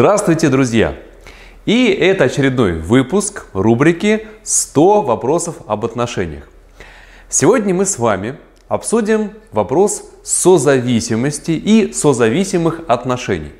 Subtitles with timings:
[0.00, 0.96] Здравствуйте, друзья!
[1.66, 6.48] И это очередной выпуск рубрики «100 вопросов об отношениях».
[7.28, 13.52] Сегодня мы с вами обсудим вопрос созависимости и созависимых отношений.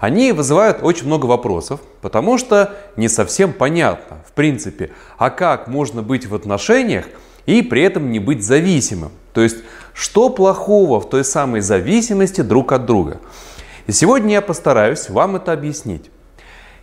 [0.00, 6.02] Они вызывают очень много вопросов, потому что не совсем понятно, в принципе, а как можно
[6.02, 7.06] быть в отношениях
[7.46, 9.12] и при этом не быть зависимым.
[9.32, 9.58] То есть,
[9.94, 13.20] что плохого в той самой зависимости друг от друга.
[13.86, 16.10] И сегодня я постараюсь вам это объяснить.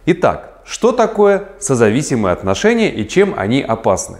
[0.06, 4.18] Итак, что такое созависимые отношения и чем они опасны?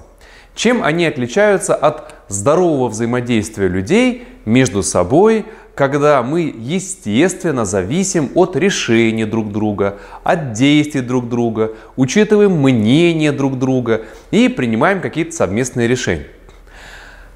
[0.56, 9.26] Чем они отличаются от здорового взаимодействия людей между собой, когда мы естественно зависим от решений
[9.26, 14.02] друг друга, от действий друг друга, учитываем мнение друг друга
[14.32, 16.28] и принимаем какие-то совместные решения.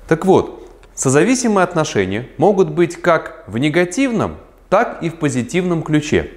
[0.08, 4.36] Так вот, созависимые отношения могут быть как в негативном,
[4.74, 6.32] так и в позитивном ключе.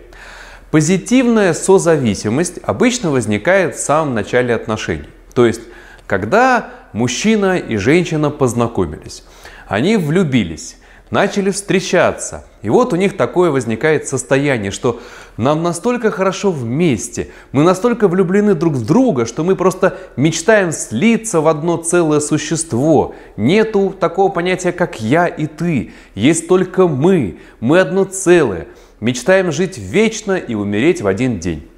[0.71, 5.09] Позитивная созависимость обычно возникает в самом начале отношений.
[5.33, 5.63] То есть,
[6.07, 9.25] когда мужчина и женщина познакомились,
[9.69, 10.77] они влюбились,
[11.11, 12.45] начали встречаться.
[12.63, 15.01] И вот у них такое возникает состояние, что
[15.37, 21.41] нам настолько хорошо вместе, мы настолько влюблены друг в друга, что мы просто мечтаем слиться
[21.41, 23.15] в одно целое существо.
[23.37, 25.93] Нету такого понятия, как я и ты.
[26.15, 27.39] Есть только мы.
[27.61, 28.67] Мы одно целое.
[29.01, 31.69] Мечтаем жить вечно и умереть в один день.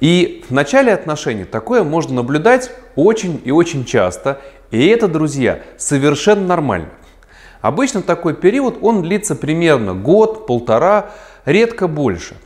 [0.00, 4.40] И в начале отношений такое можно наблюдать очень и очень часто.
[4.70, 6.88] И это, друзья, совершенно нормально.
[7.60, 11.10] Обычно такой период, он длится примерно год, полтора,
[11.44, 12.36] редко больше.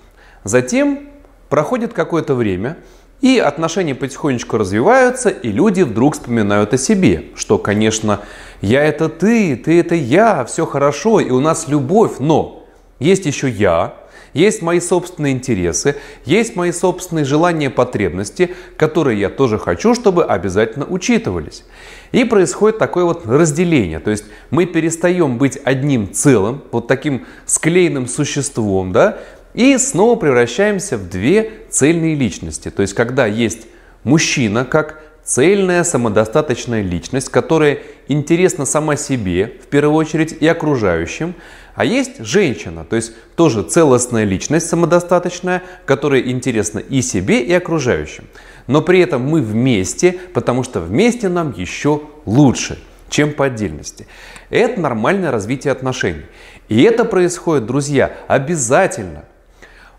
[0.45, 1.09] Затем
[1.49, 2.79] проходит какое-то время,
[3.21, 8.21] и отношения потихонечку развиваются, и люди вдруг вспоминают о себе, что, конечно,
[8.61, 12.65] я это ты, ты это я, все хорошо, и у нас любовь, но
[12.99, 13.95] есть еще я,
[14.35, 20.87] есть мои собственные интересы, есть мои собственные желания, потребности, которые я тоже хочу, чтобы обязательно
[20.87, 21.65] учитывались.
[22.13, 28.07] И происходит такое вот разделение, то есть мы перестаем быть одним целым, вот таким склеенным
[28.07, 29.19] существом, да,
[29.55, 32.71] и снова превращаемся в две цельные личности.
[32.71, 33.67] То есть когда есть
[34.05, 37.79] мужчина как цельная самодостаточная личность, которая
[38.09, 41.35] интересна сама себе в первую очередь и окружающим,
[41.75, 48.25] а есть женщина, то есть тоже целостная личность самодостаточная, которая интересна и себе, и окружающим.
[48.67, 52.79] Но при этом мы вместе, потому что вместе нам еще лучше,
[53.09, 54.07] чем по отдельности.
[54.51, 56.27] Это нормальное развитие отношений.
[56.69, 59.25] И это происходит, друзья, обязательно.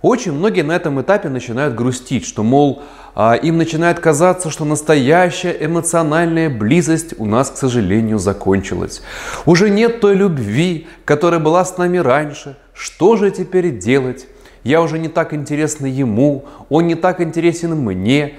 [0.04, 2.84] Очень многие на этом этапе начинают грустить, что, мол,
[3.16, 9.02] а, им начинает казаться, что настоящая эмоциональная близость у нас, к сожалению, закончилась.
[9.46, 12.58] Уже нет той любви, которая была с нами раньше.
[12.74, 14.28] Что же теперь делать?
[14.66, 18.34] Я уже не так интересна ему, он не так интересен мне.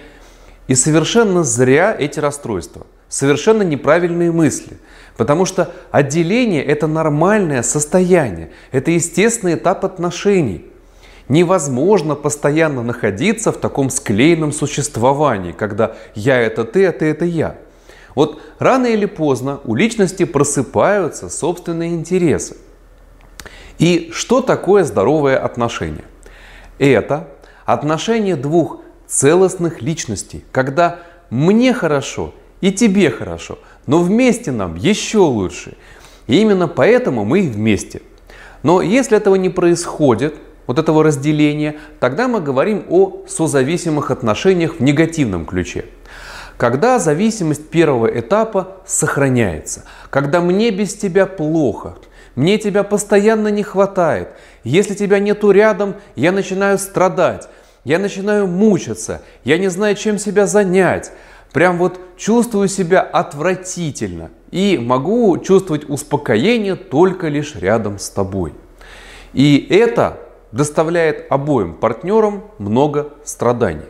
[0.69, 4.77] И совершенно зря эти расстройства, совершенно неправильные мысли.
[5.17, 10.67] Потому что отделение– это нормальное состояние, это естественный этап отношений–
[11.29, 17.57] Невозможно постоянно находиться в таком склеенном существовании, когда я это ты, а ты это я.
[18.15, 22.57] Вот рано или поздно у личности просыпаются собственные интересы.
[23.79, 26.05] И что такое здоровое отношение?
[26.79, 27.29] Это
[27.65, 35.77] отношение двух целостных личностей, когда мне хорошо и тебе хорошо, но вместе нам еще лучше.
[36.27, 38.03] И именно поэтому мы вместе.
[38.63, 40.37] Но если этого не происходит,
[40.67, 45.87] вот этого разделения, тогда мы говорим о созависимых отношениях в негативном ключе.
[46.57, 51.97] Когда зависимость первого этапа сохраняется, когда мне без тебя плохо,
[52.37, 54.29] мне тебя постоянно не хватает,
[54.63, 57.49] если тебя нету рядом, я начинаю страдать,
[57.85, 61.13] я начинаю мучиться, я не знаю, чем себя занять,
[61.53, 68.55] прям вот чувствую себя отвратительно и могу чувствовать успокоение только лишь рядом с тобой.
[69.33, 70.19] И это
[70.55, 73.87] доставляет обоим партнерам много страданий.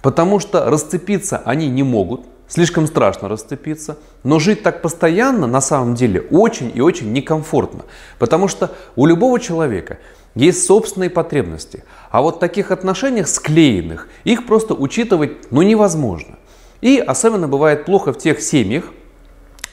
[0.00, 5.96] Потому что расцепиться они не могут, слишком страшно расцепиться, но жить так постоянно на самом
[5.96, 7.84] деле очень и очень некомфортно.
[8.20, 9.98] Потому что у любого человека
[10.36, 11.82] есть собственные потребности.
[12.10, 16.36] А вот в таких отношениях склеенных их просто учитывать ну, невозможно.
[16.80, 18.84] И особенно бывает плохо в тех семьях,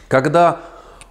[0.07, 0.61] когда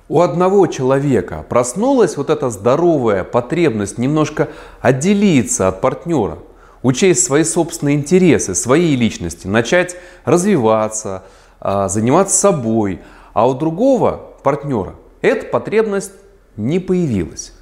[0.08, 4.48] у одного человека проснулась вот эта здоровая потребность немножко
[4.80, 6.38] отделиться от партнера,
[6.82, 11.24] учесть свои собственные интересы, свои личности, начать развиваться,
[11.60, 13.00] а, заниматься собой,
[13.32, 16.12] а у другого партнера эта потребность
[16.56, 17.52] не появилась.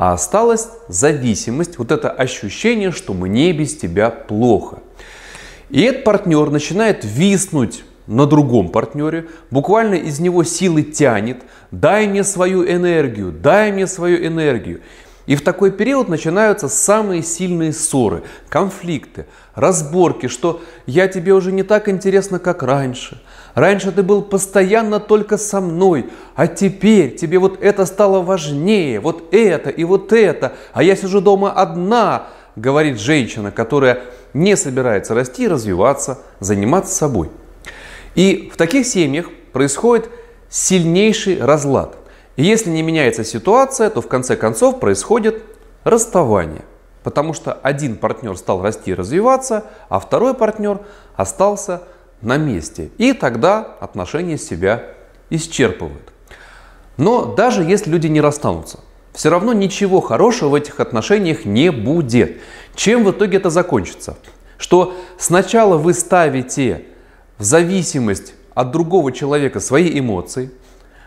[0.00, 4.78] а осталась зависимость, вот это ощущение, что мне без тебя плохо.
[5.70, 12.24] И этот партнер начинает виснуть на другом партнере, буквально из него силы тянет, дай мне
[12.24, 14.80] свою энергию, дай мне свою энергию.
[15.26, 21.62] И в такой период начинаются самые сильные ссоры, конфликты, разборки, что я тебе уже не
[21.62, 23.20] так интересно, как раньше.
[23.54, 29.34] Раньше ты был постоянно только со мной, а теперь тебе вот это стало важнее, вот
[29.34, 34.00] это и вот это, а я сижу дома одна, говорит женщина, которая
[34.32, 37.30] не собирается расти, развиваться, заниматься собой.
[38.18, 40.10] И в таких семьях происходит
[40.50, 41.98] сильнейший разлад.
[42.34, 45.44] И если не меняется ситуация, то в конце концов происходит
[45.84, 46.64] расставание.
[47.04, 50.80] Потому что один партнер стал расти и развиваться, а второй партнер
[51.14, 51.84] остался
[52.20, 52.90] на месте.
[52.98, 54.82] И тогда отношения себя
[55.30, 56.12] исчерпывают.
[56.96, 58.80] Но даже если люди не расстанутся,
[59.12, 62.38] все равно ничего хорошего в этих отношениях не будет.
[62.74, 64.18] Чем в итоге это закончится?
[64.56, 66.84] Что сначала вы ставите
[67.38, 70.50] в зависимость от другого человека свои эмоции,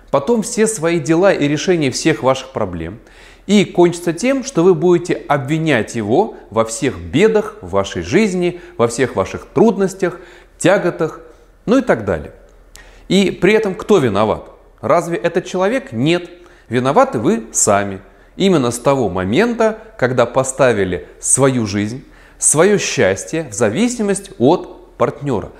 [0.10, 3.00] потом все свои дела и решения всех ваших проблем.
[3.48, 8.88] И кончится тем, что вы будете обвинять его во всех бедах в вашей жизни, во
[8.88, 10.20] всех ваших трудностях,
[10.58, 11.22] тяготах,
[11.66, 12.34] ну и так далее.
[13.10, 14.50] И при этом кто виноват?
[14.80, 15.92] Разве этот человек?
[15.92, 16.30] Нет.
[16.70, 18.00] Виноваты вы сами.
[18.38, 22.06] Именно с того момента, когда поставили свою жизнь,
[22.38, 25.52] свое счастье в зависимость от партнера.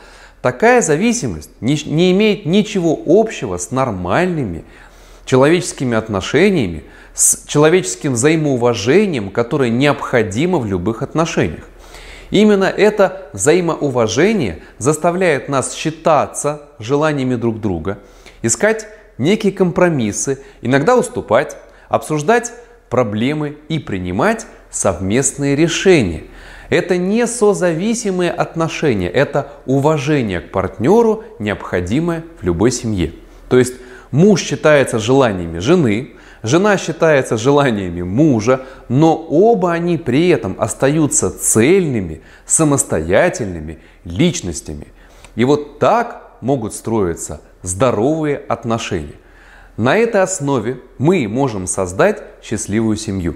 [0.42, 4.66] Такая зависимость не, не имеет ничего общего с нормальными
[5.26, 6.84] человеческими отношениями,
[7.14, 11.68] с человеческим взаимоуважением, которое необходимо в любых отношениях.
[12.32, 18.00] Именно это взаимоуважение заставляет нас считаться желаниями друг друга,
[18.42, 21.58] искать некие компромиссы, иногда уступать,
[21.90, 22.54] обсуждать
[22.90, 26.24] проблемы и принимать совместные решения.
[26.72, 33.14] Это не созависимые отношения, это уважение к партнеру, необходимое в любой семье.
[33.50, 33.74] То есть
[34.10, 42.22] муж считается желаниями жены, Жена считается желаниями мужа, но оба они при этом остаются цельными,
[42.48, 44.88] самостоятельными личностями.
[45.36, 49.14] И вот так могут строиться здоровые отношения.
[49.78, 53.36] На этой основе мы можем создать счастливую семью.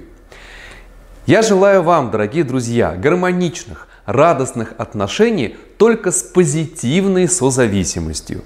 [1.25, 8.43] Я желаю вам, дорогие друзья, гармоничных, радостных отношений только с позитивной созависимостью.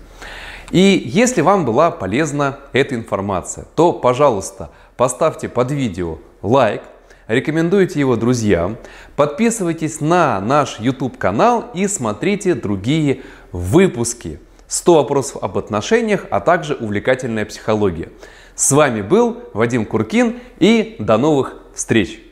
[0.72, 6.84] И если вам была полезна эта информация, то, пожалуйста, поставьте под видео лайк,
[7.28, 8.78] рекомендуйте его друзьям,
[9.18, 14.40] подписывайтесь на наш YouTube канал и смотрите другие выпуски.
[14.70, 18.08] 100 вопросов об отношениях, а также увлекательная психология.
[18.56, 22.29] С вами был Вадим Куркин и до новых встреч!